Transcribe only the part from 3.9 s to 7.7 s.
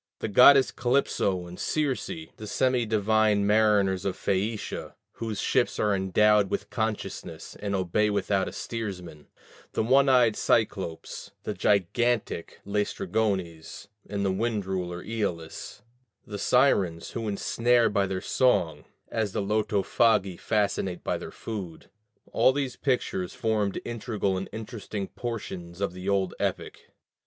of Phæacia, whose ships are endowed with consciousness